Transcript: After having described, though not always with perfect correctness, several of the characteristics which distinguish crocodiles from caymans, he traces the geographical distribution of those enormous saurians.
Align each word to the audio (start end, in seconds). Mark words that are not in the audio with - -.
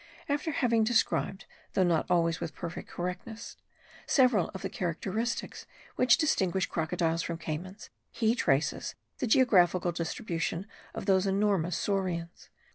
After 0.27 0.51
having 0.51 0.83
described, 0.83 1.45
though 1.73 1.83
not 1.83 2.09
always 2.09 2.39
with 2.39 2.55
perfect 2.55 2.89
correctness, 2.89 3.55
several 4.07 4.49
of 4.55 4.63
the 4.63 4.67
characteristics 4.69 5.67
which 5.95 6.17
distinguish 6.17 6.65
crocodiles 6.65 7.21
from 7.21 7.37
caymans, 7.37 7.91
he 8.09 8.33
traces 8.33 8.95
the 9.19 9.27
geographical 9.27 9.91
distribution 9.91 10.65
of 10.95 11.05
those 11.05 11.27
enormous 11.27 11.77
saurians. 11.77 12.49